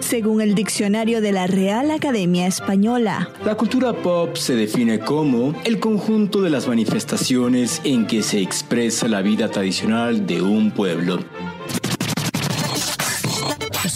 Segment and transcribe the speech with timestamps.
[0.00, 5.80] Según el diccionario de la Real Academia Española, La cultura pop se define como el
[5.80, 11.18] conjunto de las manifestaciones en que se expresa la vida tradicional de un pueblo.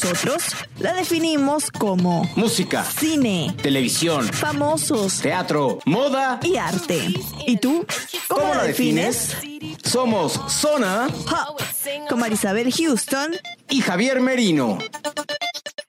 [0.09, 0.43] Nosotros
[0.79, 6.41] la definimos como Música, cine, televisión, famosos teatro, moda.
[6.43, 7.13] y arte.
[7.47, 7.85] ¿Y tú?
[8.27, 9.37] ¿Cómo, ¿Cómo la defines?
[9.85, 11.61] Somos Zona Pop,
[12.09, 13.37] con Marisabel Houston.
[13.69, 14.79] y Javier Merino.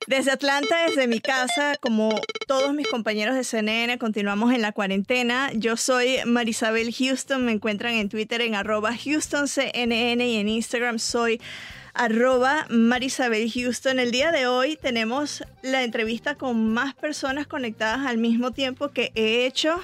[0.07, 2.09] Desde Atlanta, desde mi casa, como
[2.47, 5.49] todos mis compañeros de CNN, continuamos en la cuarentena.
[5.53, 11.39] Yo soy Marisabel Houston, me encuentran en Twitter en arroba HoustonCNN y en Instagram soy
[11.99, 13.99] arroba Marisabel Houston.
[13.99, 19.11] El día de hoy tenemos la entrevista con más personas conectadas al mismo tiempo que
[19.15, 19.81] he hecho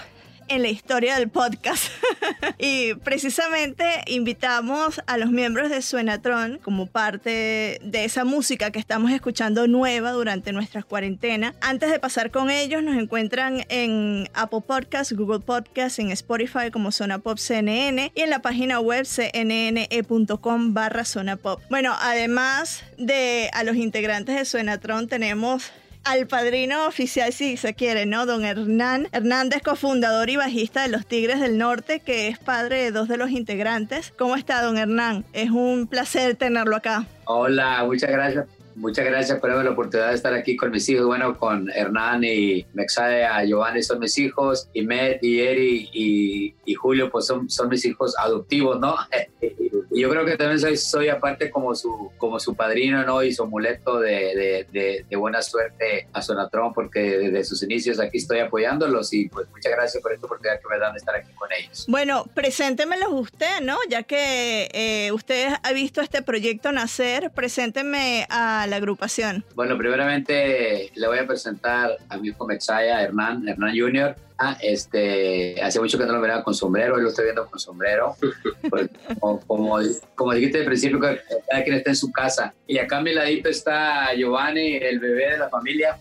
[0.48, 1.86] en la historia del podcast.
[2.58, 9.12] y precisamente invitamos a los miembros de Suenatron como parte de esa música que estamos
[9.12, 11.56] escuchando nueva durante nuestras cuarentenas.
[11.62, 16.92] Antes de pasar con ellos, nos encuentran en Apple Podcasts, Google Podcasts, en Spotify como
[16.92, 21.62] Zona Pop CNN y en la página web cnne.com barra Zona Pop.
[21.70, 25.72] Bueno, además de a los integrantes de Suenatron, tenemos
[26.06, 28.26] al padrino oficial, si se quiere, ¿no?
[28.26, 32.92] Don Hernán Hernández, cofundador y bajista de los Tigres del Norte, que es padre de
[32.92, 34.14] dos de los integrantes.
[34.18, 35.26] ¿Cómo está, don Hernán?
[35.34, 37.06] Es un placer tenerlo acá.
[37.26, 38.46] Hola, muchas gracias.
[38.76, 41.06] Muchas gracias por la oportunidad de estar aquí con mis hijos.
[41.06, 46.74] Bueno, con Hernán y Mexaya, Giovanni son mis hijos, y Met y Eri y, y
[46.74, 48.96] Julio pues son, son mis hijos adoptivos, ¿no?
[49.96, 53.24] Y yo creo que también soy, soy aparte como su, como su padrino, ¿no?
[53.24, 57.98] Y su amuleto de, de, de, de buena suerte a Sonatron, porque desde sus inicios
[58.02, 61.16] aquí estoy apoyándolos y pues muchas gracias por esta oportunidad que me dan de estar
[61.16, 61.86] aquí con ellos.
[61.88, 63.78] Bueno, preséntemelos usted, ¿no?
[63.90, 69.46] Ya que eh, usted ha visto este proyecto nacer, presénteme a la agrupación.
[69.56, 74.14] Bueno, primeramente le voy a presentar a mi hijo Mexaya, Hernán, Hernán Jr.
[74.38, 77.60] Ah, este, hace mucho que no lo miraba con sombrero, hoy lo estoy viendo con
[77.60, 78.16] sombrero.
[78.70, 79.80] Pues, como, como,
[80.16, 81.20] como dijiste al principio, que
[81.50, 82.54] cada quien está en su casa.
[82.68, 85.98] Y acá a mi ladito está Giovanni, el bebé de la familia.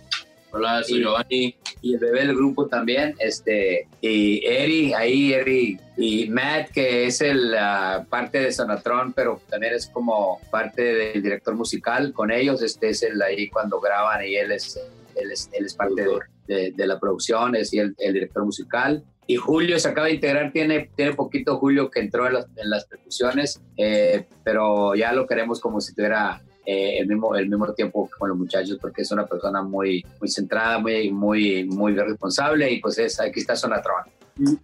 [0.51, 1.57] Hola, soy Y- Giovanni.
[1.83, 7.21] Y el bebé del grupo también, este, y Eri, ahí Eri, y Matt, que es
[7.21, 12.63] el ah, parte de Sonatron, pero también es como parte del director musical con ellos,
[12.63, 14.81] este es el ahí cuando graban y él es,
[15.15, 19.03] él es, él es parte de, de- de la producción, es el, el director musical.
[19.27, 22.69] Y Julio se acaba de integrar, tiene, tiene poquito Julio que entró en las, en
[22.71, 27.73] las percusiones, eh, pero ya lo queremos como si tuviera eh, el, mismo, el mismo
[27.73, 32.71] tiempo con los muchachos porque es una persona muy, muy centrada, muy, muy, muy responsable
[32.71, 34.05] y pues es, aquí está Sonatron.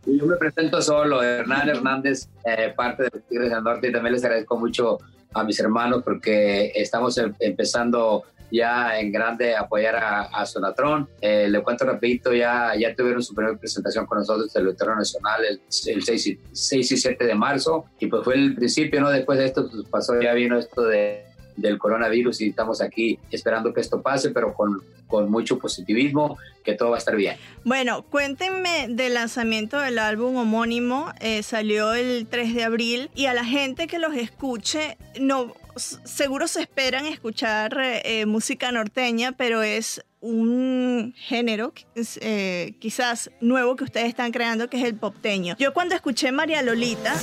[0.05, 4.25] Yo me presento solo, Hernán Hernández, eh, parte de Tigres del Norte y también les
[4.25, 4.99] agradezco mucho
[5.33, 11.09] a mis hermanos porque estamos em- empezando ya en grande apoyar a, a Sonatron.
[11.21, 15.45] Eh, le cuento rapidito, ya, ya tuvieron su primera presentación con nosotros del Auditorio Nacional
[15.45, 19.11] el, el 6, y, 6 y 7 de marzo y pues fue el principio, ¿no?
[19.11, 21.25] Después de esto pues, pasó, ya vino esto de,
[21.57, 26.75] del coronavirus y estamos aquí esperando que esto pase, pero con, con mucho positivismo, que
[26.75, 27.37] todo va a estar bien.
[27.65, 31.13] Bueno, cuéntenme del lanzamiento del álbum homónimo.
[31.21, 36.49] eh, salió el 3 de abril y a la gente que los escuche, no, seguro
[36.49, 41.73] se esperan escuchar eh, eh, música norteña, pero es un género
[42.21, 45.57] eh, quizás nuevo que ustedes están creando que es el popteño.
[45.59, 47.15] Yo cuando escuché María Lolita,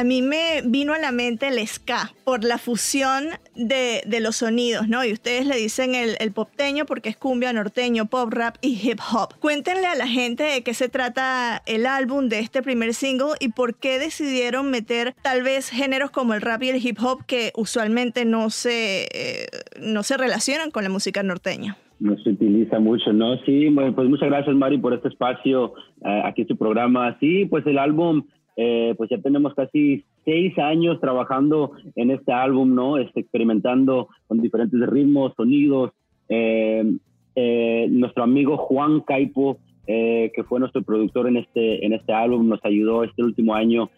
[0.00, 3.24] a mí me vino a la mente el ska por la fusión
[3.54, 5.04] de, de los sonidos, ¿no?
[5.04, 8.98] Y ustedes le dicen el, el popteño porque es cumbia, norteño, pop, rap y hip
[9.12, 9.34] hop.
[9.40, 13.50] Cuéntenle a la gente de qué se trata el álbum de este primer single y
[13.50, 17.52] por qué decidieron meter tal vez géneros como el rap y el hip hop que
[17.54, 19.48] usualmente no se, eh,
[19.82, 21.76] no se relacionan con la música norteña.
[21.98, 23.36] no se utiliza mucho, ¿no?
[23.44, 27.18] Sí, pues muchas gracias, Mari, por este espacio eh, aquí en tu programa.
[27.20, 28.24] Sí, pues el álbum,
[28.62, 32.98] eh, pues ya tenemos casi seis años trabajando en este álbum, ¿no?
[32.98, 35.92] Este, experimentando con diferentes ritmos, sonidos.
[36.28, 36.84] Eh,
[37.36, 42.62] eh, nuestro amigo Juan Caipo, que fue nuestro productor en este, en este álbum, nos
[42.62, 43.88] ayudó este último año,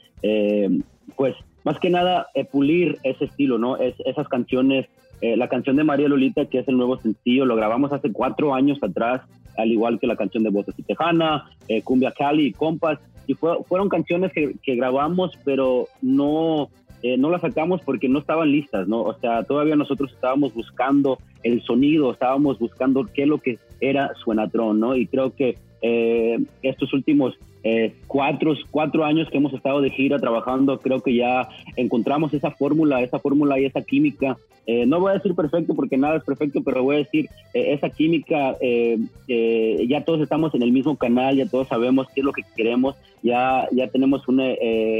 [1.16, 3.76] pues más que nada pulir ese estilo, ¿no?
[3.76, 4.86] Es, esas canciones,
[5.20, 8.78] la canción de María Lolita, que es el nuevo sencillo, lo grabamos hace cuatro años
[8.80, 9.20] atrás,
[9.58, 11.50] al igual que la canción de Voces y Tejana,
[11.84, 16.70] Cumbia Cali y Compas, y fueron canciones que, que grabamos, pero no
[17.02, 19.02] eh, no las sacamos porque no estaban listas, ¿no?
[19.02, 24.14] O sea, todavía nosotros estábamos buscando el sonido, estábamos buscando qué es lo que era
[24.22, 24.94] Suenatron, ¿no?
[24.94, 30.18] Y creo que eh, estos últimos eh, cuatro, cuatro años que hemos estado de gira
[30.18, 34.36] trabajando, creo que ya encontramos esa fórmula, esa fórmula y esa química.
[34.66, 37.72] Eh, no voy a decir perfecto porque nada es perfecto, pero voy a decir eh,
[37.72, 42.32] esa química, ya todos estamos en el mismo canal, ya todos sabemos qué es lo
[42.32, 44.44] que queremos, ya, ya tenemos una,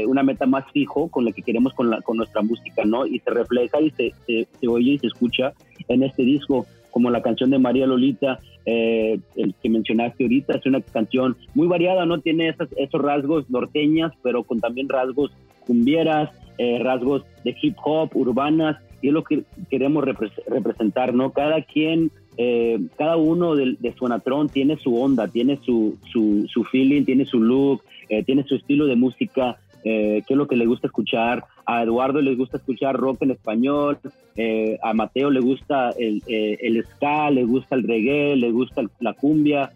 [0.07, 3.05] una meta más fijo con la que queremos con, la, con nuestra música, ¿no?
[3.05, 5.53] Y se refleja y se, se oye y se escucha
[5.87, 10.65] en este disco como la canción de María Lolita, eh, el que mencionaste ahorita, es
[10.67, 12.19] una canción muy variada, ¿no?
[12.19, 15.31] Tiene esos, esos rasgos norteñas, pero con también rasgos
[15.61, 16.29] cumbieras,
[16.59, 21.31] eh, rasgos de hip hop, urbanas, y es lo que queremos representar, ¿no?
[21.31, 26.63] Cada quien, eh, cada uno de, de Suenatrón tiene su onda, tiene su, su, su
[26.65, 27.81] feeling, tiene su look,
[28.27, 31.43] tiene su estilo de música, eh, qué es lo que le gusta escuchar.
[31.65, 33.99] A Eduardo le gusta escuchar rock en español,
[34.35, 38.81] eh, a Mateo le gusta el, eh, el, ska, le gusta el reggae, le gusta
[38.99, 39.71] la cumbia,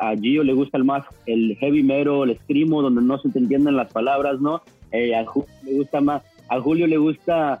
[0.00, 3.76] a Gio le gusta el más el heavy metal, el screamo, donde no se entienden
[3.76, 4.62] las palabras, ¿no?
[4.92, 7.60] a Julio le gusta más, a Julio le gusta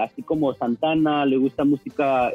[0.00, 2.30] así como Santana, le gusta música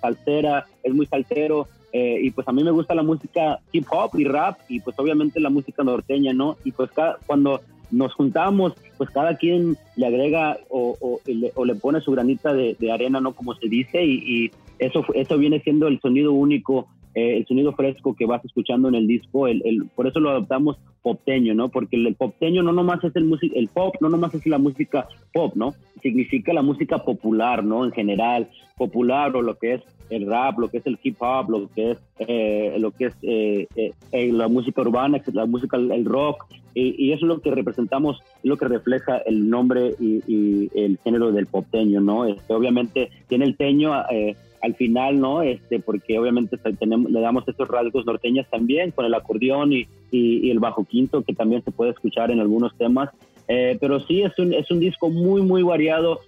[0.00, 1.68] salsera, es muy salsero.
[1.92, 5.38] y pues a mí me gusta la música hip hop y rap y pues obviamente
[5.38, 6.56] la música norteña, ¿no?
[6.64, 12.12] Y pues cada, cuando nos juntamos, pues cada quien le agrega o, le, pone su
[12.12, 13.34] granita de, arena, ¿no?
[13.34, 18.14] Como se dice, y, eso, eso viene siendo el sonido único, eh, el sonido fresco
[18.14, 19.62] que vas escuchando en el disco, el,
[19.94, 21.68] por eso lo adoptamos popteño, ¿no?
[21.68, 25.54] Porque el, popteño no nomás es el, el pop, no nomás es la música pop,
[25.54, 25.74] ¿no?
[26.02, 27.84] Significa la música popular, ¿no?
[27.84, 31.50] En general, popular o lo que es el rap, lo que es el hip hop,
[31.50, 36.04] lo que es eh, lo que es eh, eh, la música urbana, la música, el
[36.04, 36.44] rock,
[36.74, 41.46] y, eso es lo que representamos, lo que refleja el nombre y, el género del
[41.46, 42.26] popteño, ¿no?
[42.26, 45.42] Este, obviamente tiene el teño al final, ¿no?
[45.42, 50.58] Este, porque obviamente tenemos, le damos estos rasgos norteños también, con el acordeón y, el
[50.58, 53.10] bajo quinto, que también se puede escuchar en algunos temas.
[53.46, 56.20] Pero sí, es un, es un disco muy, muy variado.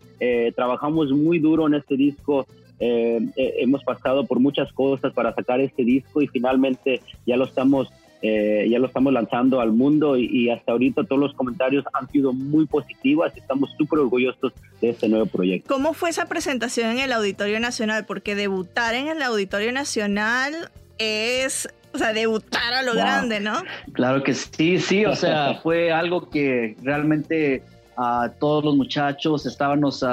[0.55, 2.47] trabajamos muy duro en este disco.
[2.79, 7.45] Eh, eh, hemos pasado por muchas cosas para sacar este disco y finalmente ya lo
[7.45, 7.89] estamos
[8.21, 12.33] eh, ya lo estamos lanzando al mundo y, hasta ahorita todos los comentarios han sido
[12.33, 15.73] muy positivos y estamos súper orgullosos de este nuevo proyecto.
[15.73, 18.05] ¿Cómo fue esa presentación en el Auditorio Nacional?
[18.07, 23.63] Porque debutar en el Auditorio Nacional es, o sea, debutar a lo grande, ¿no?
[23.93, 27.63] Claro que sí, sí, o sea, fue algo que realmente
[27.97, 30.05] a todos los muchachos, estábamos,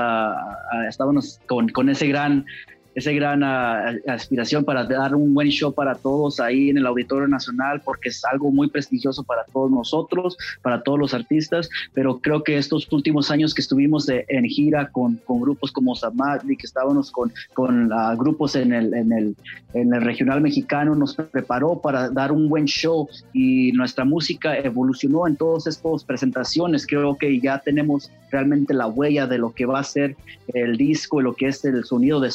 [0.88, 2.46] estábamos con, con ese gran
[2.96, 7.28] esa gran ah, aspiración para dar un buen show para todos ahí en el Auditorio
[7.28, 12.44] Nacional, porque es algo muy prestigioso para todos nosotros, para todos los artistas, pero creo
[12.44, 17.12] que estos últimos años que estuvimos en gira con, con, grupos como Samadli, que estábamos
[17.12, 19.36] con, con uh, grupos en el, en, el,
[19.74, 23.08] en el regional mexicano, nos preparó para dar un buen show.
[23.34, 26.86] Y nuestra música evolucionó en todas estas presentaciones.
[26.86, 30.16] Creo que ya tenemos realmente la huella de lo que va a ser
[30.54, 32.32] el disco, lo que es el sonido de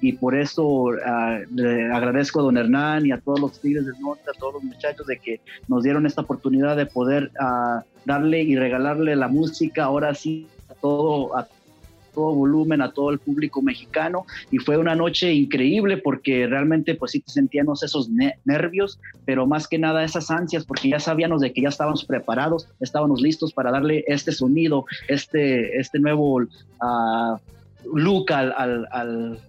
[0.00, 3.98] Y por eso ah, le agradezco a don Hernán y a todos los Tigres del
[4.00, 8.42] Norte, a todos los muchachos de que nos dieron esta oportunidad de poder uh, darle
[8.42, 11.46] y regalarle la música ahora sí a todo, a
[12.12, 14.26] todo volumen a todo el público mexicano.
[14.50, 18.10] Y fue una noche increíble porque realmente pues sí sentíamos esos
[18.44, 22.68] nervios, pero más que nada esas ansias porque ya sabíamos de que ya estábamos preparados,
[22.80, 26.36] estábamos listos para darle este sonido, este, este nuevo...
[26.36, 27.38] Uh,
[27.84, 29.40] look al, al, al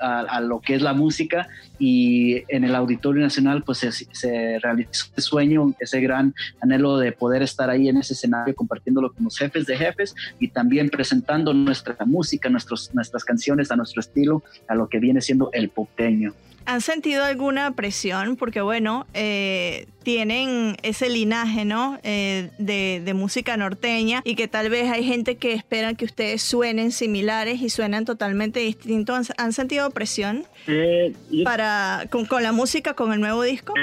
[0.00, 5.20] a, lo que es la música y en el Auditorio Nacional pues se, realizó ese
[5.20, 9.66] sueño, ese gran anhelo de poder estar ahí en ese escenario compartiéndolo con los jefes
[9.66, 14.88] de jefes y también presentando nuestra música, nuestros, nuestras canciones a nuestro estilo, a lo
[14.88, 16.34] que viene siendo el popteño.
[16.66, 18.36] ¿Han sentido alguna presión?
[18.36, 21.98] Porque bueno, eh, tienen ese linaje, ¿no?
[22.02, 26.90] Eh, de, música norteña y que tal vez hay gente que espera que ustedes suenen
[26.90, 29.32] similares y suenan totalmente distintos.
[29.36, 33.74] ¿Han, sentido presión eh, para con, la música, con el nuevo disco?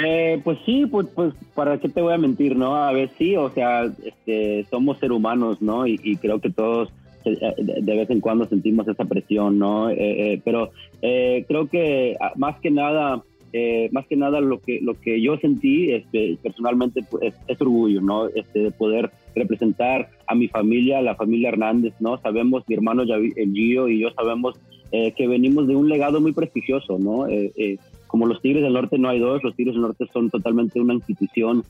[0.44, 2.76] pues sí, pues, pues para qué te voy a mentir, ¿no?
[2.76, 5.88] A ver, sí, o sea, este, somos seres humanos, ¿no?
[5.88, 6.90] Y, y creo que todos
[7.24, 9.90] de vez en cuando sentimos esa presión, ¿no?
[10.44, 13.24] pero creo que ah, más que nada
[13.54, 18.00] eh, más que nada lo que lo que yo sentí este, personalmente pues, es, orgullo
[18.00, 23.04] no este, de poder representar a mi familia la familia Hernández no sabemos mi hermano
[23.04, 24.58] el Gio y yo sabemos
[24.94, 27.78] eh, que venimos de un legado muy prestigioso no eh,
[28.12, 30.94] como los Tigres del Norte no hay dos los Tigres del Norte son totalmente una
[30.94, 31.63] institución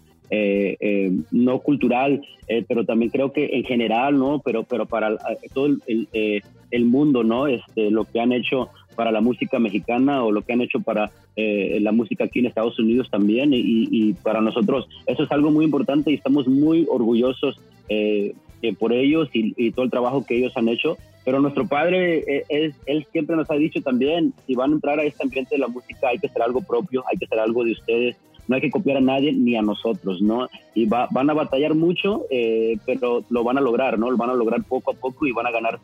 [1.31, 2.21] no cultural
[2.69, 5.17] pero también creo que en general no pero pero para
[5.53, 6.07] todo el,
[6.71, 10.53] el mundo no este lo que han hecho para la música mexicana o lo que
[10.53, 15.23] han hecho para eh, la música aquí en Estados Unidos también y, para nosotros eso
[15.23, 19.91] es algo muy importante y estamos muy orgullosos eh, eh, por ellos y, todo el
[19.91, 20.97] trabajo que ellos han hecho.
[21.23, 25.03] Pero nuestro padre, es, él siempre nos ha dicho también, si van a entrar a
[25.03, 27.73] este ambiente de la música hay que hacer algo propio, hay que hacer algo de
[27.73, 30.47] ustedes, no hay que copiar a nadie ni a nosotros, ¿no?
[30.73, 32.25] Y van a batallar mucho,
[32.85, 34.09] pero lo van a lograr, ¿no?
[34.09, 35.79] Lo van a lograr poco a poco y van a ganar,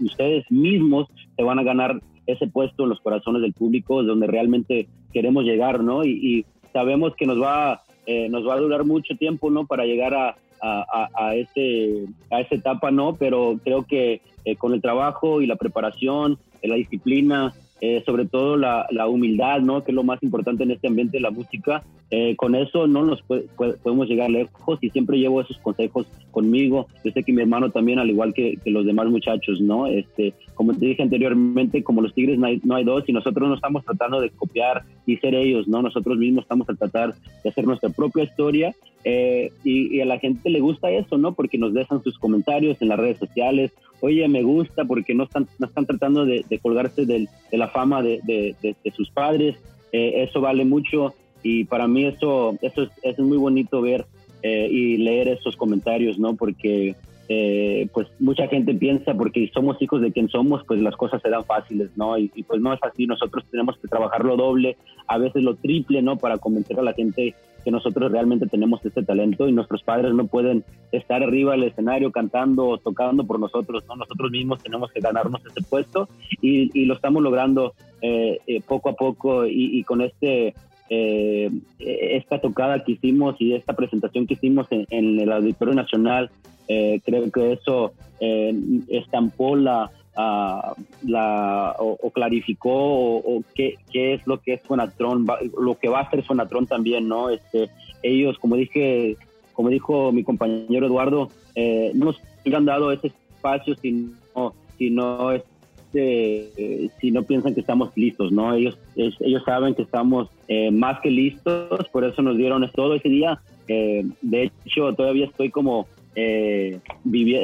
[0.00, 4.88] ustedes mismos se van a ganar ese puesto en los corazones del público, donde realmente
[5.12, 6.04] queremos llegar, ¿no?
[6.04, 9.66] Y, sabemos que nos va, eh, nos va a durar mucho tiempo, ¿no?
[9.66, 13.16] Para llegar a, a, ese, a esa etapa, ¿no?
[13.16, 18.56] Pero creo que eh, con el trabajo y la preparación, la disciplina, eh, sobre todo
[18.56, 19.84] la, la, humildad, ¿no?
[19.84, 21.82] Que es lo más importante en este ambiente de la música.
[22.10, 26.86] Eh, con eso no nos podemos llegar lejos y siempre llevo esos consejos conmigo.
[27.04, 29.88] Yo sé que mi hermano también, al igual que, los demás muchachos, ¿no?
[29.88, 33.46] Este, como te dije anteriormente, como los Tigres no hay, no hay, dos y nosotros
[33.46, 35.82] no estamos tratando de copiar y ser ellos, ¿no?
[35.82, 38.74] Nosotros mismos estamos a tratar de hacer nuestra propia historia
[39.08, 41.32] eh, y, a la gente le gusta eso, ¿no?
[41.32, 43.70] Porque nos dejan sus comentarios en las redes sociales.
[44.00, 48.56] Oye, me gusta porque no están, no están tratando de, colgarse de la fama de,
[48.96, 49.56] sus padres.
[49.92, 54.06] Eh, eso vale mucho y para mí eso, eso, es, muy bonito ver
[54.42, 56.34] eh, y leer esos comentarios, ¿no?
[56.34, 56.96] Porque
[57.28, 61.30] eh, pues mucha gente piensa porque somos hijos de quien somos, pues las cosas se
[61.30, 62.18] dan fáciles, ¿no?
[62.18, 66.02] Y, pues no es así, nosotros tenemos que trabajar lo doble, a veces lo triple,
[66.02, 66.16] ¿no?
[66.16, 67.36] Para convencer a la gente
[67.66, 72.12] que nosotros realmente tenemos este talento y nuestros padres no pueden estar arriba del escenario
[72.12, 73.96] cantando o tocando por nosotros, ¿no?
[73.96, 76.08] Nosotros mismos tenemos que ganarnos ese puesto
[76.40, 80.54] y, lo estamos logrando eh, eh, poco a poco y, con este
[80.88, 86.30] esta tocada que hicimos y esta presentación que hicimos en el Auditorio Nacional
[86.68, 88.54] eh, creo que eso eh,
[88.88, 95.26] estampó la, la o, clarificó o, qué, es lo que es Fonatron,
[95.60, 97.30] lo que va a ser Fonatron también, ¿no?
[97.30, 97.68] Este,
[98.02, 99.16] ellos, como dije,
[99.52, 102.20] como dijo mi compañero Eduardo, eh, no nos
[102.54, 103.92] han dado ese espacio si
[104.34, 108.54] no, si no, este, si no piensan que estamos listos, ¿no?
[108.54, 110.28] Ellos, ellos saben que estamos
[110.72, 113.40] más que listos, por eso nos dieron todo ese día.
[113.66, 117.36] de hecho, todavía estoy como eh, viví,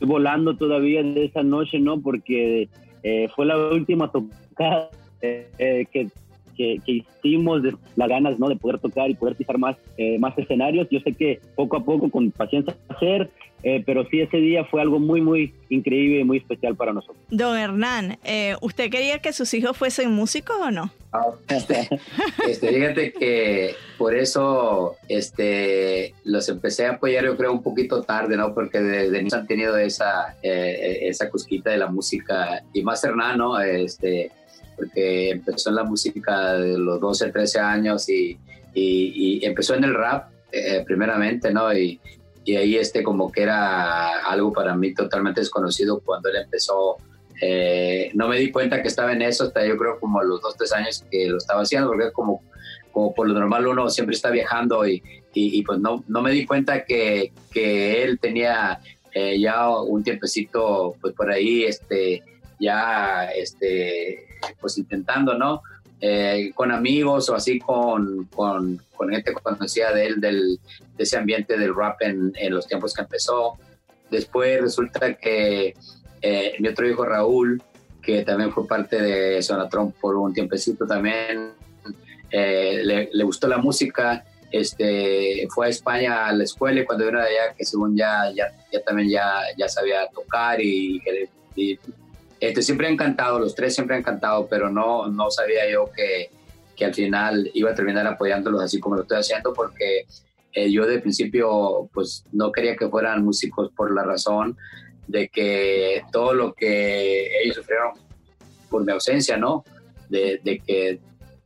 [0.00, 2.00] eh, volando todavía de esa noche, ¿no?
[2.00, 2.68] Porque
[3.02, 4.90] eh, fue la última tocada
[5.22, 6.08] eh, que,
[6.84, 8.48] que, hicimos, de, las ganas, ¿no?
[8.48, 9.76] De poder tocar y poder pisar más,
[10.18, 10.88] más escenarios.
[10.90, 13.30] Yo sé que poco a poco, con paciencia, hacer,
[13.84, 17.18] pero sí ese día fue algo muy, muy increíble y muy especial para nosotros.
[17.30, 18.18] Don Hernán,
[18.60, 20.90] ¿usted quería que sus hijos fuesen músicos o no?
[21.48, 28.36] este, fíjate que por eso este, los empecé a apoyar yo creo un poquito tarde,
[28.36, 28.54] ¿no?
[28.54, 33.40] Porque desde niños han tenido esa, eh, esa cusquita de la música y más Hernán,
[33.66, 34.30] Este,
[34.80, 38.38] porque empezó en la música de los 12, 13 años y,
[38.74, 41.72] y, empezó en el rap eh, primeramente, ¿no?
[41.72, 42.00] Y,
[42.44, 46.96] y ahí este como que era algo para mí totalmente desconocido cuando él empezó
[47.40, 50.42] eh, no me di cuenta que estaba en eso hasta yo creo como a los
[50.42, 52.42] dos, tres años que lo estaba haciendo, porque como,
[52.92, 56.44] como por lo normal uno siempre está viajando y, y, pues no, no me di
[56.44, 58.80] cuenta que, que él tenía
[59.12, 62.22] eh, ya un tiempecito pues por ahí, este,
[62.58, 64.26] ya, este,
[64.60, 65.62] pues intentando, ¿no?
[66.00, 70.58] Eh, con amigos o así con, con, con, gente conocida de él, del,
[70.96, 73.58] de ese ambiente del rap en, en los tiempos que empezó.
[74.10, 75.74] Después resulta que
[76.22, 77.62] eh, mi otro hijo Raúl,
[78.02, 81.52] que también fue parte de Sonatron por un tiempecito también,
[82.30, 87.18] eh, le, gustó la música, este, fue a España a la escuela y cuando vino
[87.18, 91.00] de allá, que según ya, ya, ya también ya, ya sabía tocar y,
[92.40, 96.30] este, siempre ha encantado, los tres siempre han encantado, pero no, no sabía yo que,
[96.74, 100.06] que al final iba a terminar apoyándolos así como lo estoy haciendo porque
[100.52, 104.56] eh, yo de principio pues no quería que fueran músicos por la razón
[105.06, 107.92] de que todo lo que ellos sufrieron
[108.70, 109.64] por mi ausencia, ¿no?
[110.08, 111.00] De, que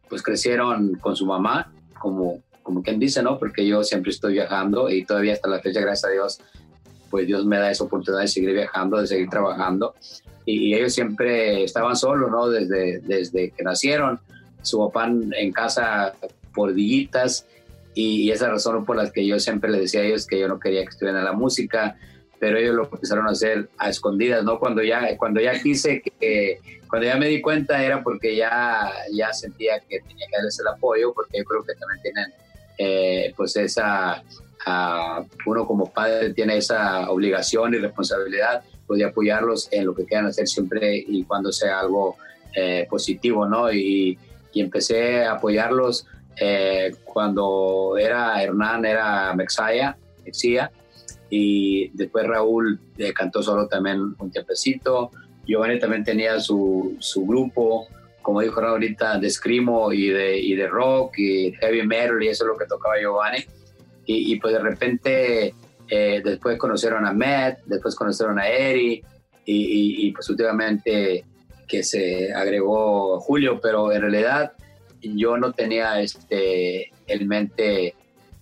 [0.08, 3.38] pues crecieron con su mamá, como, como quien dice, ¿no?
[3.38, 6.40] Porque yo siempre estoy viajando y todavía hasta la fecha, gracias a Dios,
[7.10, 9.94] pues Dios me da esa oportunidad de seguir viajando, de seguir trabajando.
[10.46, 12.48] Y, ellos siempre estaban solos, ¿no?
[12.48, 14.20] Desde, desde que nacieron,
[14.62, 16.14] su papá en casa
[16.54, 17.46] por dillitas
[17.94, 20.58] y, esa razón por la que yo siempre les decía a ellos que yo no
[20.58, 21.96] quería que estuvieran la música,
[22.38, 24.58] pero ellos lo empezaron a hacer a escondidas, ¿no?
[24.58, 26.58] Cuando ya, cuando ya quise, que,
[26.88, 30.66] cuando ya me di cuenta era porque ya, ya sentía que tenía que darles el
[30.66, 32.32] apoyo, porque yo creo que también tienen
[32.76, 34.22] eh, pues esa,
[35.46, 40.26] uno como padre tiene esa obligación y responsabilidad pues, de apoyarlos en lo que quieran
[40.26, 42.16] hacer siempre y cuando sea algo
[42.54, 43.72] eh, positivo, ¿no?
[43.72, 44.18] Y,
[44.52, 46.06] y, empecé a apoyarlos
[46.40, 50.70] eh, cuando era Hernán, era Mexaya, Mexia,
[51.30, 55.10] y después Raúl eh, cantó solo también un tiempecito.
[55.44, 57.88] Giovanni también tenía su, su grupo,
[58.22, 62.44] como dijo ahorita, de screamo y de, y de rock y heavy metal, y eso
[62.44, 63.44] es lo que tocaba Giovanni.
[64.06, 65.54] Y, y pues de repente
[65.88, 69.02] eh, después conocieron a Matt, después conocieron a Eri,
[69.46, 71.24] y, y, pues últimamente
[71.68, 74.52] que se agregó Julio, pero en realidad
[75.02, 77.94] yo no tenía este, en mente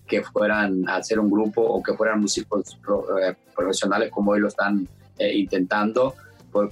[0.07, 2.77] que fueran a hacer un grupo o que fueran músicos
[3.21, 6.15] eh, profesionales como hoy lo están eh, intentando.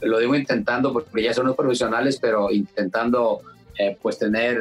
[0.01, 3.41] Lo digo intentando porque ya son los profesionales, pero intentando
[3.79, 4.59] eh, pues tener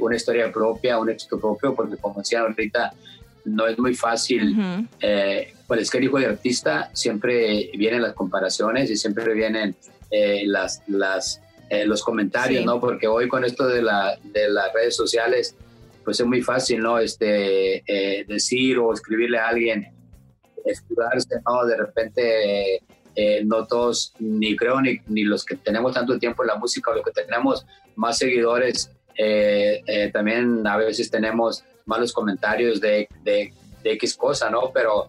[0.00, 2.92] una historia propia, un éxito propio, porque como decía ahorita,
[3.54, 4.56] no es muy fácil.
[5.66, 9.76] pues es que el hijo de artista siempre vienen las comparaciones y siempre vienen
[10.46, 11.40] las, las,
[11.86, 12.80] los comentarios, ¿no?
[12.80, 15.54] Porque hoy con esto de, la, de las redes sociales,
[16.08, 16.98] pues es muy fácil, ¿no?
[16.98, 19.92] Este, eh, decir o escribirle a alguien,
[20.64, 21.66] escudarse, ¿no?
[21.66, 22.80] De repente,
[23.14, 26.90] eh, no todos, ni creo, ni, ni, los que tenemos tanto tiempo en la música
[26.90, 33.52] o los que tenemos más seguidores, eh, también a veces tenemos malos comentarios de, de,
[33.82, 34.70] X cosa, ¿no?
[34.72, 35.08] Pero,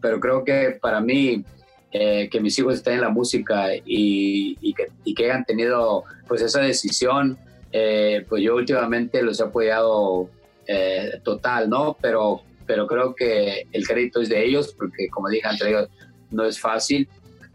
[0.00, 1.44] pero creo que para mí,
[1.90, 6.60] que mis hijos estén en la música y, que, y que hayan tenido pues esa
[6.60, 7.36] decisión,
[7.72, 10.28] eh, pues yo últimamente los he apoyado
[10.66, 11.96] eh, total, ¿no?
[12.00, 15.88] Pero, pero creo que el crédito es de ellos, porque como dije antes,
[16.30, 17.08] no es fácil.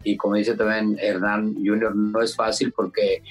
[0.04, 3.22] Y como dice también Hernán Junior, no es fácil porque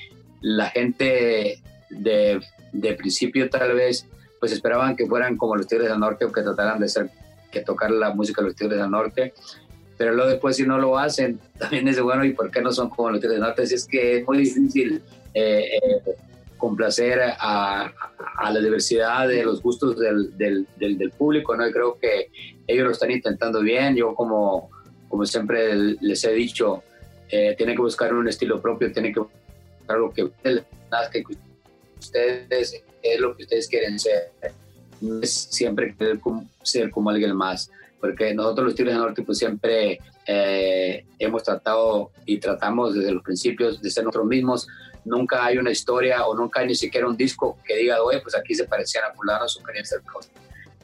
[0.41, 2.41] la gente de,
[2.74, 4.06] de principio tal vez
[4.46, 7.10] pues esperaban que fueran como los Tigres del Norte o que trataran de ser,
[7.52, 9.34] que tocar la música de los Tigres del Norte.
[9.98, 12.92] Pero luego después si no lo hacen, también es bueno, ¿y por qué no son
[12.92, 13.64] como los Tigres del Norte?
[13.64, 15.02] Es que es muy difícil
[15.34, 15.80] eh,
[16.58, 17.92] complacer a,
[18.38, 21.68] a, la diversidad de los gustos del, del, del, público, ¿no?
[21.68, 22.30] Y creo que
[22.68, 23.96] ellos lo están intentando bien.
[23.96, 24.70] Yo, como,
[25.10, 26.84] como siempre les he dicho,
[27.30, 30.30] eh, tienen que buscar un estilo propio, tienen que buscar lo que
[32.00, 34.32] ustedes, es lo que ustedes quieren ser.
[35.02, 36.20] No es siempre querer
[36.63, 42.12] ser como alguien más, porque nosotros los Tigres del Norte pues siempre eh, hemos tratado
[42.26, 44.68] y tratamos desde los principios de ser nosotros mismos,
[45.06, 48.36] nunca hay una historia o nunca hay ni siquiera un disco que diga, oye, pues
[48.36, 50.32] aquí se parecían a fulanos o querían ser cosas.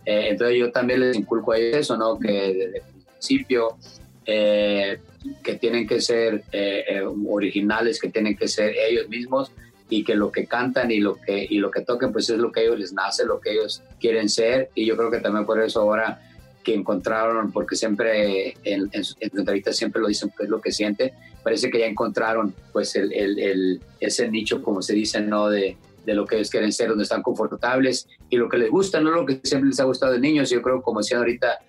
[0.06, 2.18] Eh, entonces yo también les inculco a eso, ¿no?
[2.20, 3.78] Que desde el principio
[4.26, 5.00] eh,
[5.44, 9.52] que tienen que ser eh, originales, que tienen que ser ellos mismos
[9.92, 12.52] y que lo que cantan y lo que, y lo que toquen pues es lo
[12.52, 15.62] que ellos les nace, lo que ellos quieren ser y yo creo que también por
[15.62, 16.20] eso ahora
[16.64, 21.14] que encontraron, porque siempre en, en, en entrevistas siempre lo dicen, pues lo que siente,
[21.44, 25.50] parece que ya encontraron pues el, el, ese nicho, como se dice, ¿no?
[25.50, 25.76] De,
[26.06, 29.12] de, lo que ellos quieren ser, donde están confortables y lo que les gusta, no
[29.12, 30.50] lo que siempre les ha gustado de niños.
[30.50, 31.60] Yo creo, como decían ahorita,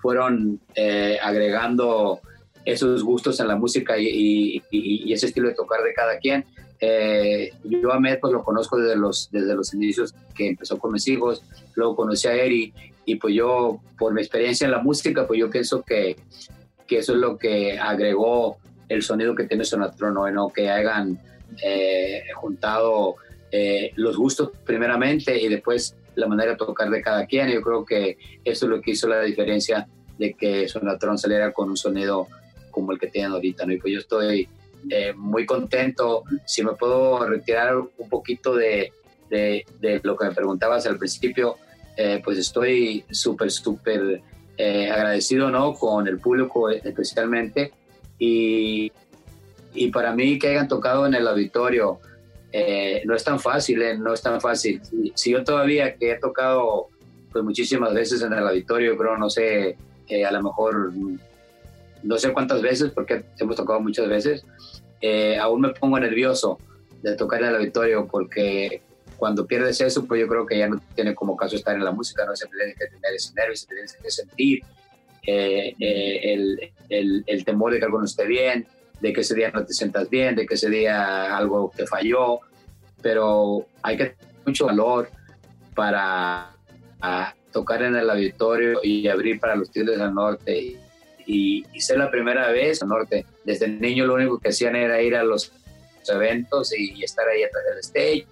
[0.00, 2.20] fueron eh, agregando
[2.64, 6.44] esos gustos en la música y, y, ese estilo de tocar de cada quien.
[6.80, 10.92] Eh, yo a Med pues lo conozco desde los, desde los inicios que empezó con
[10.92, 11.42] mis hijos,
[11.74, 12.72] luego conocí a Eri
[13.04, 16.16] y pues yo por mi experiencia en la música pues yo pienso que,
[16.86, 20.48] que eso es lo que agregó el sonido que tiene Sonatron, ¿no?
[20.50, 21.18] que hayan
[21.62, 23.16] eh, juntado
[23.50, 27.48] eh, los gustos primeramente y después la manera de tocar de cada quien.
[27.50, 29.88] Yo creo que eso es lo que hizo la diferencia
[30.18, 32.28] de que Sonatron saliera con un sonido
[32.70, 33.66] como el que tienen ahorita.
[33.66, 33.72] ¿no?
[33.72, 34.48] Y pues yo estoy
[34.90, 36.24] eh, muy contento.
[36.46, 38.92] Si me puedo retirar un poquito de,
[39.30, 39.64] de,
[40.02, 41.56] lo que me preguntabas al principio,
[42.22, 44.22] pues estoy súper, súper
[44.56, 45.74] agradecido ¿no?
[45.74, 47.72] con el público especialmente
[48.20, 48.92] y,
[49.74, 51.98] y para mí que hayan tocado en el auditorio
[52.50, 54.80] eh, no es tan fácil, eh, no es tan fácil.
[55.14, 56.88] Si, yo todavía que he tocado
[57.30, 59.76] pues muchísimas veces en el auditorio, pero no sé,
[60.08, 60.92] eh, a lo mejor
[62.02, 64.44] no sé cuántas veces, porque hemos tocado muchas veces,
[65.40, 66.58] aún me pongo nervioso
[67.02, 68.82] de tocar en el auditorio porque
[69.18, 71.90] cuando pierdes eso, pues yo creo que ya no tiene como caso estar en la
[71.90, 74.60] música, no se tiene que tener ese nervio, se tiene que sentir
[75.26, 78.66] eh, el, el, el, temor de que algo no esté bien,
[79.00, 82.40] de que ese día no te sientas bien, de que ese día algo te falló,
[83.02, 85.10] pero hay que tener mucho valor
[85.74, 86.52] para
[87.52, 90.76] tocar en el auditorio y abrir para los Tigres del Norte.
[91.28, 93.26] Y, ser la primera vez al norte.
[93.44, 95.52] Desde niño lo único que hacían era ir a los
[96.08, 98.26] eventos y, estar ahí atrás del stage.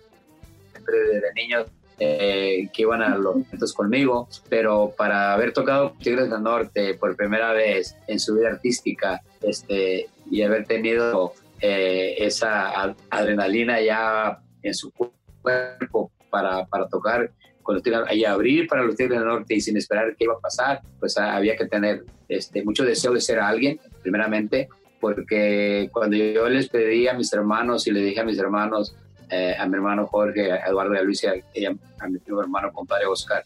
[0.73, 1.67] Siempre desde niños
[1.99, 7.15] eh, que iban a los eventos conmigo, pero para haber tocado Tigres del Norte por
[7.17, 14.75] primera vez en su vida artística este, y haber tenido eh, esa adrenalina ya en
[14.75, 17.31] su cuerpo para, para tocar
[17.67, 20.35] con los Tigres y abrir para los Tigres del Norte y sin esperar qué iba
[20.35, 24.69] a pasar, pues ah, había que tener este, mucho deseo de ser alguien, primeramente,
[25.01, 28.95] porque cuando yo les pedí a mis hermanos y le dije a mis hermanos,
[29.29, 32.41] eh, a mi hermano Jorge, a Eduardo y a Luis y a, a, mi primo
[32.41, 33.45] hermano compadre Oscar,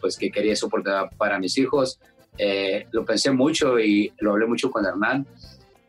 [0.00, 2.00] pues que quería esa oportunidad para mis hijos,
[2.36, 5.24] eh, lo pensé mucho y lo hablé mucho con Hernán,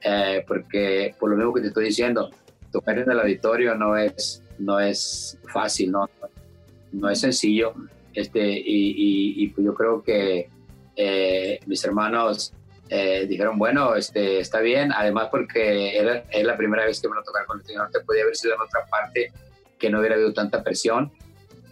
[0.04, 2.30] eh, porque por lo mismo que te estoy diciendo,
[2.72, 6.08] tocar en el auditorio no es, no es fácil, no,
[6.91, 7.73] no es sencillo.
[8.13, 10.49] Este, y, pues yo creo que
[10.95, 12.54] eh, mis hermanos
[12.89, 17.19] eh, dijeron, bueno, este, está bien, además porque era, es la primera vez que van
[17.19, 19.32] a tocar con el Norte, podía haber sido en otra parte
[19.80, 21.12] que no hubiera habido tanta presión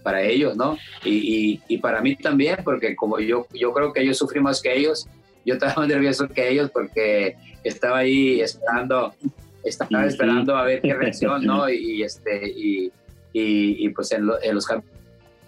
[0.01, 0.77] para ellos, ¿no?
[1.03, 4.75] Y, y, para mí también, porque como yo, yo creo que yo sufrí más que
[4.75, 5.08] ellos,
[5.45, 9.13] yo estaba más nervioso que ellos porque estaba ahí esperando,
[9.63, 11.69] estaba esperando a ver qué reacción, ¿no?
[11.69, 12.91] Y, este, y,
[13.34, 14.65] y, pues en, en los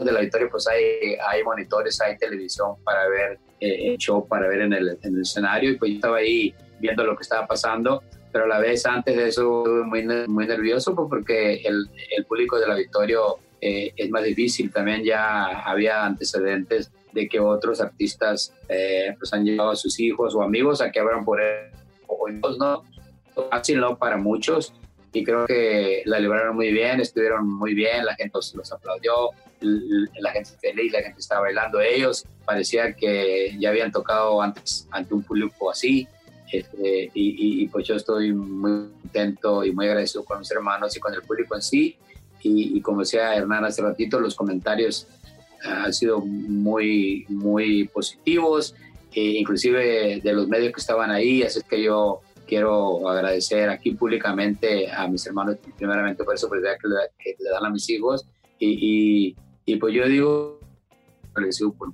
[0.05, 4.61] del auditorio pues hay, hay monitores, hay televisión para ver eh, el show, para ver
[4.61, 8.03] en el, en el, escenario y pues yo estaba ahí viendo lo que estaba pasando,
[8.31, 12.59] pero a la vez antes de eso muy, muy nervioso pues, porque el, el público
[12.59, 19.13] del auditorio eh, es más difícil, también ya había antecedentes de que otros artistas eh,
[19.19, 21.69] pues han llevado a sus hijos o amigos a que abran por él,
[22.07, 22.83] o no,
[23.51, 24.73] fácil no para muchos,
[25.13, 29.29] y creo que la libraron muy bien, estuvieron muy bien, la gente los, aplaudió,
[29.61, 35.13] la gente feliz, la gente estaba bailando ellos, parecía que ya habían tocado antes ante
[35.13, 36.07] un público así,
[36.51, 41.13] este, y, pues yo estoy muy contento y muy agradecido con mis hermanos y con
[41.13, 41.97] el público en sí,
[42.43, 45.07] y, como decía Hernán hace ratito, los comentarios
[45.63, 48.75] ah, han sido muy, muy positivos,
[49.13, 52.21] e inclusive de los medios que estaban ahí, así que yo
[52.51, 57.49] quiero agradecer aquí públicamente a mis hermanos, primeramente por esa oportunidad que le, que le
[57.49, 58.25] dan a mis hijos.
[58.59, 59.35] Y, y,
[59.79, 60.59] pues yo digo,
[61.77, 61.93] por,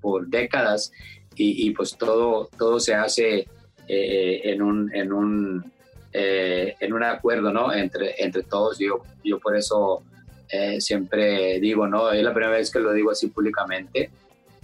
[0.00, 0.92] por décadas
[1.34, 3.48] y, y, pues todo, todo se hace
[3.88, 5.72] eh, en, un, en, un,
[6.12, 7.72] eh, en un acuerdo ¿no?
[7.72, 8.78] entre, entre todos.
[8.78, 10.02] Yo, yo por eso
[10.48, 12.12] eh, siempre digo, ¿no?
[12.12, 14.10] es la primera vez que lo digo así públicamente,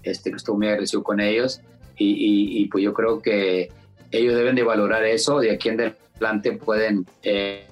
[0.02, 1.60] este, estoy muy agradecido con ellos
[1.96, 3.70] y, y pues yo creo que
[4.10, 7.66] ellos deben de valorar eso, de aquí en adelante pueden eh,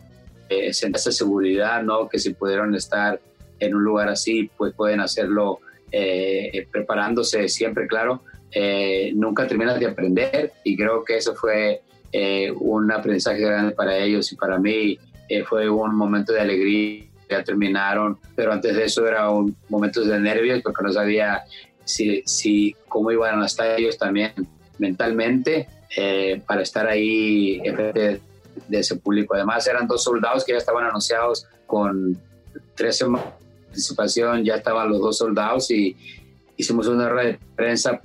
[0.49, 2.09] eh, sentirse seguridad, ¿no?
[2.09, 3.21] Que si pudieron estar
[3.59, 5.61] en un lugar así, pues pueden hacerlo
[5.93, 8.23] eh, preparándose siempre, claro.
[9.15, 11.83] nunca terminas de aprender y creo que eso fue
[12.61, 14.99] un aprendizaje grande para ellos y para mí
[15.47, 17.05] fue un momento de alegría.
[17.29, 21.43] Ya terminaron, pero antes de eso era un momento de nervios porque no sabía
[21.85, 24.33] si, si cómo iban a estar ellos también
[24.79, 28.21] mentalmente eh, para estar ahí en frente
[28.69, 29.35] de ese público.
[29.35, 32.19] Además, eran dos soldados que ya estaban anunciados con
[32.75, 33.29] tres semanas
[33.77, 35.95] participación, ya estaban los dos soldados y
[36.57, 38.01] hicimos una rueda de prensa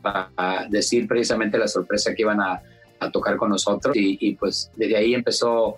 [0.00, 2.62] para decir precisamente la sorpresa que iban a,
[2.98, 5.76] a tocar con nosotros y, pues desde ahí empezó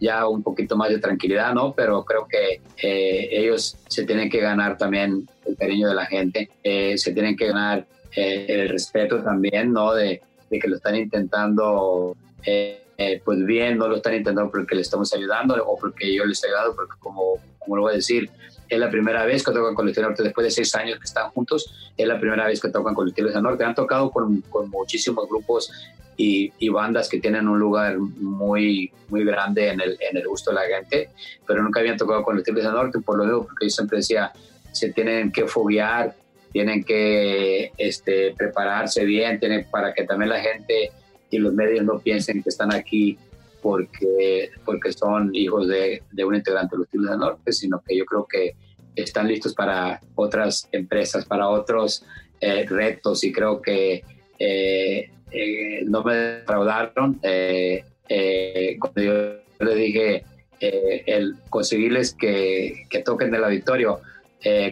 [0.00, 1.72] ya un poquito más de tranquilidad, ¿no?
[1.72, 6.50] Pero creo que eh, ellos se tienen que ganar también el cariño de la gente,
[6.62, 9.92] eh, se tienen que ganar el respeto también, ¿no?
[9.92, 14.76] De, de que lo están intentando eh, eh, pues bien, no lo están intentando porque
[14.76, 17.96] le estamos ayudando o porque yo les he ayudado, porque como, como lo voy a
[17.96, 18.30] decir,
[18.74, 21.92] es la primera vez que tocan con Norte después de seis años que están juntos,
[21.96, 23.64] es la primera vez que tocan con del Norte.
[23.64, 25.70] Han tocado con, con muchísimos grupos
[26.16, 30.50] y, y, bandas que tienen un lugar muy, muy grande en el, en el gusto
[30.50, 31.10] de la gente,
[31.46, 34.32] pero nunca habían tocado con del Norte, por lo menos porque yo siempre decía,
[34.72, 36.14] se tienen que foguear
[36.54, 40.92] tienen que este, prepararse bien, tienen, para que también la gente
[41.28, 43.18] y los medios no piensen que están aquí
[43.60, 47.96] porque, porque son hijos de, de un integrante de los Tigres del Norte, sino que
[47.96, 48.54] yo creo que
[48.94, 52.04] están listos para otras empresas, para otros
[52.40, 54.04] eh, retos y creo que
[54.38, 57.20] eh, eh, no me defraudaron.
[57.22, 59.12] yo
[59.60, 60.24] le dije
[60.60, 64.00] el conseguirles que, que toquen el auditorio,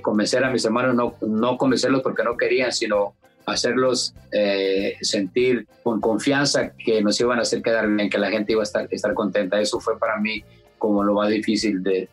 [0.03, 3.15] convencer a mis hermanos, no, no convencerlos porque no querían, sino
[3.47, 8.53] hacerlos eh, sentir con confianza que nos iban a hacer quedar bien, que la gente
[8.53, 9.61] iba a estar, estar contenta.
[9.61, 10.43] Eso fue para mí
[10.79, 12.09] como lo más difícil de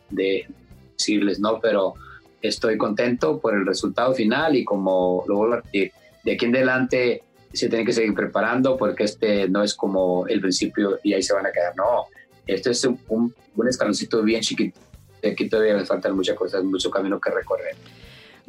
[1.40, 1.60] ¿no?
[1.60, 1.94] Pero
[2.42, 5.92] estoy contento por el resultado final y como lo vuelvo a decir,
[6.24, 10.40] de aquí en adelante se tienen que seguir preparando porque este no es como el
[10.40, 11.74] principio y ahí se van a quedar.
[11.76, 12.06] No,
[12.46, 14.78] esto es un, un, escaloncito bien chiquito.
[15.24, 17.76] Aquí todavía me faltan muchas cosas, mucho camino que recorrer.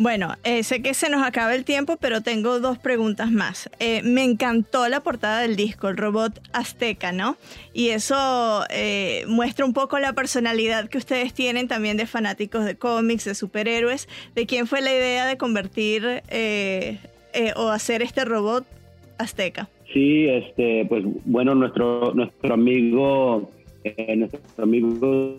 [0.02, 3.70] Bueno, eh, sé que se nos acaba el tiempo, pero tengo dos preguntas más.
[3.80, 7.38] Eh, me encantó la portada del disco, el robot azteca, ¿no?
[7.72, 12.76] Y eso eh, muestra un poco la personalidad que ustedes tienen también de fanáticos de
[12.78, 14.10] cómics, de superhéroes.
[14.34, 16.24] ¿De quién fue la idea de convertir
[17.56, 18.66] o hacer este robot
[19.20, 19.70] azteca?
[19.94, 23.52] Sí, este, pues bueno, nuestro, nuestro amigo,
[24.16, 25.38] nuestro amigo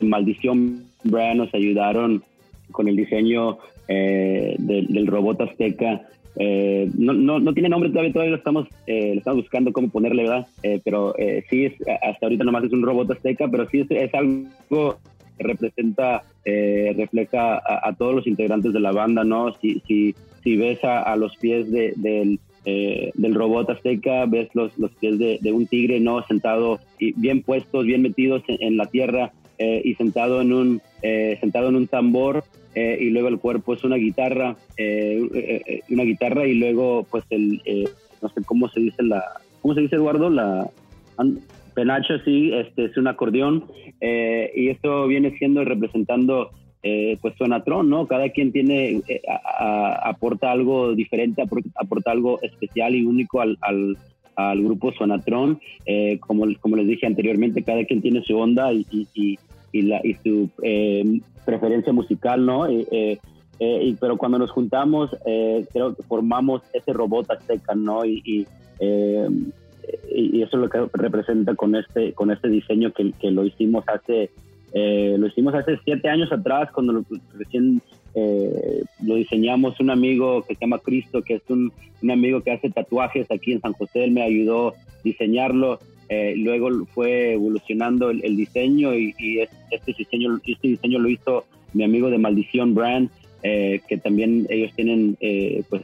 [0.00, 2.24] Maldición Brand nos ayudaron
[2.70, 6.02] con el diseño eh, del, robot azteca.
[6.36, 9.88] Eh, no, no, no, tiene nombre todavía, todavía lo estamos, eh, lo estamos buscando cómo
[9.88, 10.46] ponerle, ¿verdad?
[10.84, 11.14] pero
[11.48, 14.98] sí, es, hasta ahorita nomás es un robot azteca, pero sí es, algo
[15.38, 19.54] que representa, refleja a, todos los integrantes de la banda, ¿no?
[19.60, 24.90] Si, si, si ves a, los pies de, del, del robot azteca, ves los, los
[24.92, 26.22] pies de, un tigre, ¿no?
[26.26, 30.82] Sentado y bien puestos, bien metidos en, la tierra y sentado en un,
[31.40, 32.44] sentado en un tambor.
[32.74, 37.24] Eh, y luego el cuerpo es una guitarra, eh, eh, una guitarra y luego pues
[37.30, 37.62] el,
[38.20, 39.22] no sé cómo se dice la,
[39.62, 40.28] ¿cómo se dice Eduardo?
[40.28, 40.68] La
[41.74, 43.64] penacho, sí, este es un acordeón
[44.00, 46.50] y esto viene siendo representando
[47.20, 48.06] pues Sonatron, ¿no?
[48.06, 49.00] Cada quien tiene,
[50.02, 51.42] aporta algo diferente,
[51.76, 53.96] aporta, algo especial y único al, al,
[54.36, 55.60] al grupo Sonatron.
[56.20, 59.38] como, como les dije anteriormente, cada quien tiene su onda y, y,
[59.72, 60.50] y, la, y su
[61.44, 62.66] preferencia musical, ¿no?
[62.66, 63.18] Eh,
[63.60, 68.04] eh, pero cuando nos juntamos, eh, creo que formamos ese robot azteca, ¿no?
[68.04, 68.46] Y, y,
[70.42, 74.30] eso es lo que representa con este, con este diseño que, que lo hicimos hace,
[74.72, 77.80] lo hicimos hace siete años atrás, cuando recién
[78.14, 81.72] lo diseñamos un amigo que se llama Cristo, que es un,
[82.02, 85.80] un, amigo que hace tatuajes aquí en San José, él me ayudó a diseñarlo.
[86.08, 89.14] Eh, luego fue evolucionando el, diseño y,
[89.70, 93.10] este diseño este diseño lo hizo mi amigo de Maldición Brand,
[93.42, 95.82] eh, que también ellos tienen, eh, pues,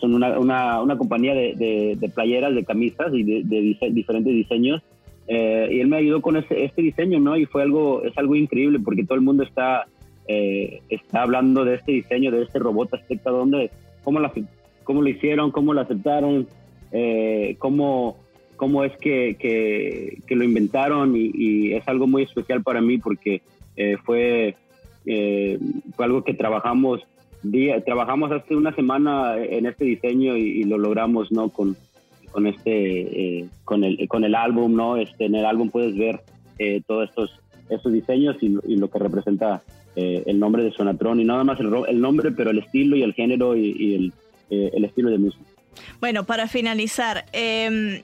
[0.00, 0.38] son una,
[0.80, 4.82] una, compañía de, de, playeras, de camisas y de, diferentes diseños.
[5.28, 7.36] y él me ayudó con este, este diseño, ¿no?
[7.36, 9.86] Y fue algo, es algo increíble porque todo el mundo está,
[10.26, 13.70] está hablando de este diseño, de este robot azteca, donde,
[14.04, 14.32] cómo, la,
[14.84, 16.46] cómo lo hicieron, cómo lo aceptaron,
[17.58, 18.16] cómo
[18.62, 23.42] cómo es que, que, lo inventaron y, es algo muy especial para mí porque
[23.74, 24.54] eh, fue,
[25.04, 25.58] eh,
[25.96, 27.00] fue algo que trabajamos
[27.42, 31.76] día, trabajamos hace una semana en este diseño y, lo logramos no con,
[32.30, 36.20] con este eh, con el con el álbum no este en el álbum puedes ver
[36.86, 39.60] todos estos estos diseños y, lo que representa
[39.96, 43.12] el nombre de Sonatron y nada más el, el, nombre pero el estilo y el
[43.12, 44.12] género y, el,
[44.50, 45.44] el estilo de música
[46.00, 48.02] bueno, para finalizar, eh,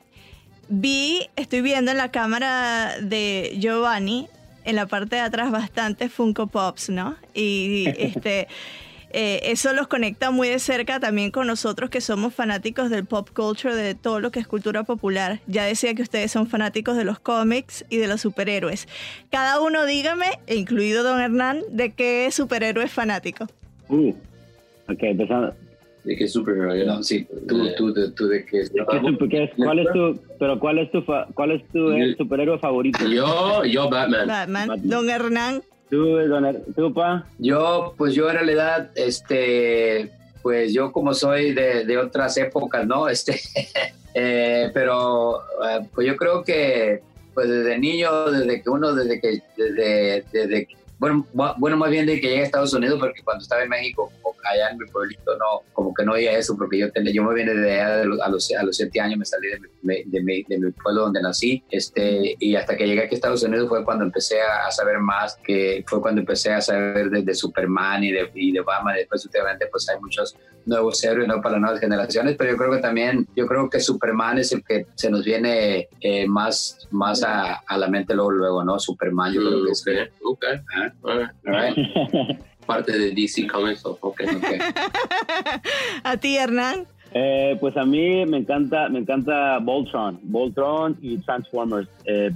[0.69, 4.29] vi, estoy viendo en la cámara de Giovanni,
[4.65, 7.17] en la parte de atrás, bastante Funko Pops, ¿no?
[7.35, 8.49] Y este.
[9.11, 13.31] Eh, eso los conecta muy de cerca también con nosotros que somos fanáticos del pop
[13.35, 15.41] culture, de todo lo que es cultura popular.
[15.47, 18.87] Ya decía que ustedes son fanáticos de los cómics y de los superhéroes.
[19.31, 23.47] Cada uno dígame, incluido don Hernán, de qué superhéroe es fanático.
[23.89, 24.11] Uh,
[24.89, 25.55] ok, empezando,
[26.09, 26.87] ¿De qué superhéroe?
[26.87, 28.73] No, sí, tú, eh, tú, tú, tú, de qué es.
[29.57, 33.07] ¿Cuál es tu, pero cuál es tu, cuál es tu eh, superhéroe favorito?
[33.07, 34.27] Yo, yo Batman.
[34.27, 34.81] Batman.
[34.85, 35.63] Don Hernán.
[35.91, 37.25] ¿Tú, don, tú, pa?
[37.39, 40.11] Yo, pues yo en realidad, este,
[40.43, 43.09] pues yo como soy de, de otras épocas, ¿no?
[43.09, 43.41] Este,
[44.15, 45.43] eh, pero
[45.95, 47.03] pues yo creo que
[47.35, 52.21] pues desde niño, desde que uno, desde que, desde, desde bueno, bueno, más bien de
[52.21, 54.11] que llegué a Estados Unidos, porque cuando estaba en México,
[54.51, 57.35] allá en mi pueblito, no, como que no oía eso, porque yo, tenía, yo me
[57.35, 60.43] vine de allá a, los, a los siete años, me salí de mi, de, mi,
[60.45, 63.85] de mi, pueblo donde nací, este, y hasta que llegué aquí a Estados Unidos fue
[63.85, 68.31] cuando empecé a, saber más, que fue cuando empecé a saber de, Superman y de,
[68.35, 71.41] y de Obama, después últimamente pues hay muchos nuevos héroes ¿no?
[71.41, 74.63] para las nuevas generaciones, pero yo creo que también, yo creo que Superman es el
[74.63, 78.79] que se nos viene eh, más, más a, a, la mente luego, luego, ¿no?
[78.79, 79.85] Superman, yo creo que es...
[80.23, 80.61] Okay.
[81.03, 82.39] Okay.
[82.69, 83.85] parte de DC Comics.
[83.85, 84.59] Okay, okay.
[86.05, 86.87] ¿A ti, Hernán?
[87.15, 91.89] Eh, pues a mí me encanta, me encanta Voltron, Voltron y Transformers.
[92.05, 92.31] Eh,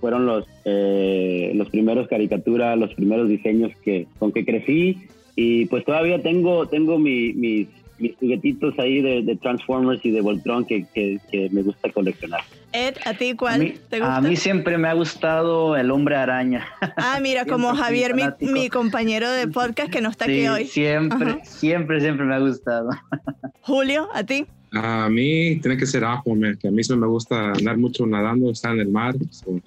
[0.00, 5.84] fueron los, eh, los primeros caricaturas, los primeros diseños que, con que crecí y pues
[5.84, 7.66] todavía tengo, tengo mi, mis,
[7.98, 12.42] mis juguetitos ahí de, Transformers y de Voltron que, que, me gusta coleccionar.
[12.72, 14.16] Ed, ¿a ti cuál te gusta?
[14.16, 16.66] A mí siempre me ha gustado el hombre araña.
[16.96, 20.66] Ah, mira, como Javier, mi, mi, compañero de podcast que no está aquí hoy.
[20.66, 22.90] Siempre, siempre, siempre me ha gustado.
[23.62, 24.46] Julio, ¿a ti?
[24.72, 28.74] A mí tiene que ser Aquaman, que a mí me gusta andar mucho nadando, estar
[28.74, 29.14] en el mar.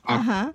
[0.03, 0.53] Ajá.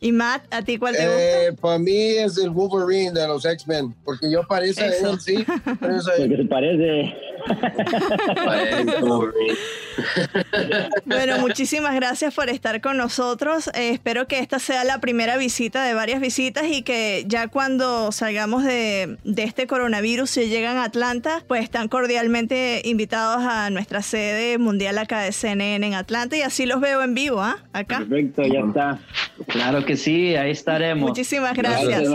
[0.00, 3.94] Y Matt, ¿a ti cuál te eh, Para mí es el Wolverine de los X-Men,
[4.04, 5.44] porque yo parece a él, sí.
[5.80, 7.14] Pero se parece.
[11.04, 13.68] bueno, muchísimas gracias por estar con nosotros.
[13.74, 18.12] Eh, espero que esta sea la primera visita de varias visitas y que ya cuando
[18.12, 24.58] salgamos de, este coronavirus, si llegan a Atlanta, pues están cordialmente invitados a nuestra sede
[24.58, 27.58] mundial acá de CNN en Atlanta y así los veo en vivo, ¿ah?
[27.72, 27.98] Acá.
[27.98, 28.98] Perfecto, ya está.
[29.48, 31.08] Claro que sí, ahí estaremos.
[31.08, 32.08] Muchísimas gracias.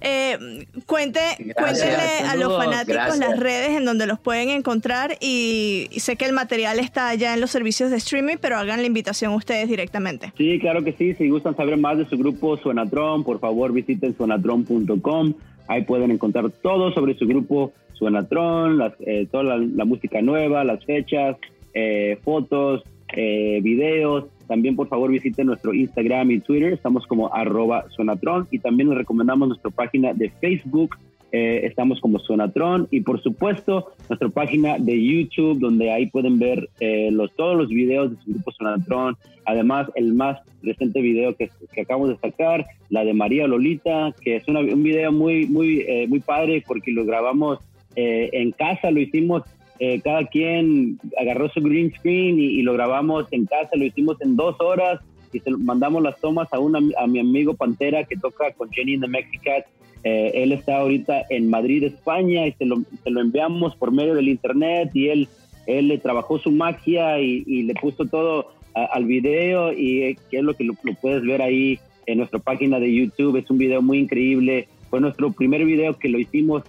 [0.00, 1.20] Eh, cuente,
[1.56, 6.32] cuéntenle a los fanáticos las redes en donde los pueden encontrar y, sé que el
[6.32, 10.32] material está allá en los servicios de streaming, pero hagan la invitación ustedes directamente.
[10.36, 11.14] Sí, claro que sí.
[11.14, 15.34] Si gustan saber más de su grupo Suenatron, por favor visiten suenatron.com.
[15.66, 21.36] Ahí pueden encontrar todo sobre su grupo Suenatron, eh, toda la, música nueva, las fechas,
[21.74, 22.82] eh, fotos,
[23.14, 28.58] eh, videos también por favor visiten nuestro Instagram y Twitter, estamos como arroba Sonatron y
[28.58, 30.96] también les recomendamos nuestra página de Facebook,
[31.30, 36.70] eh, estamos como Sonatron y por supuesto nuestra página de YouTube donde ahí pueden ver
[36.80, 41.50] eh, los, todos los videos de su grupo Sonatron, además el más reciente video que,
[41.72, 46.06] que acabamos de sacar, la de María Lolita, que es un video muy, muy, eh,
[46.08, 47.60] muy padre porque lo grabamos
[48.00, 49.42] en casa, lo hicimos
[49.78, 54.36] eh, cada quien agarró su green screen y, lo grabamos en casa, lo hicimos en
[54.36, 55.00] dos horas
[55.32, 59.00] y se mandamos las tomas a, a mi amigo Pantera que toca con Jenny in
[59.00, 59.66] the Mexicat.
[60.04, 64.90] Eh, él está ahorita en Madrid, España, y se lo, enviamos por medio del internet
[64.94, 65.28] y él,
[65.66, 70.44] él le trabajó su magia y, le puso todo al video y eh, que es
[70.44, 73.36] lo que lo, lo puedes ver ahí en nuestra página de YouTube.
[73.36, 74.66] Es un video muy increíble.
[74.90, 76.62] Fue nuestro primer video que lo hicimos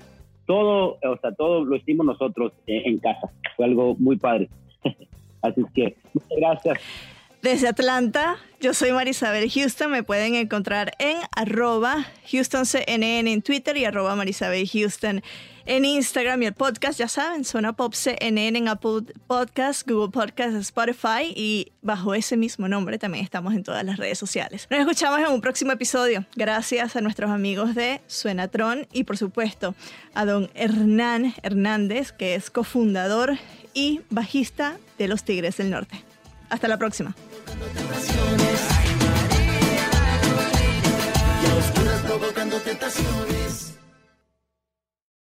[0.49, 3.29] todo, o sea, todo lo hicimos nosotros en, casa.
[3.55, 4.49] Fue algo muy padre.
[5.43, 6.79] Así que, muchas gracias.
[7.43, 9.91] Desde Atlanta, yo soy Marisabel Houston.
[9.91, 15.21] Me pueden encontrar en arroba HoustonCNN en Twitter y arroba Marisabel Houston
[15.69, 20.55] en Instagram y el podcast, ya saben, Zona Pop CNN en Apple Podcast, Google Podcast,
[20.55, 24.65] Spotify y bajo ese mismo nombre también estamos en todas las redes sociales.
[24.71, 26.25] Nos escuchamos en un próximo episodio.
[26.36, 29.75] Gracias a nuestros amigos de Suenatron y por supuesto
[30.15, 33.38] a don Hernán Hernández, que es cofundador
[33.75, 36.03] y bajista de los Tigres del Norte.
[36.49, 37.15] Hasta la próxima.
[42.65, 43.28] tentaciones.